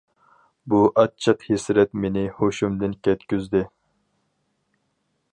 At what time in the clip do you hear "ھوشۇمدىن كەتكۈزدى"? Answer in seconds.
2.39-3.61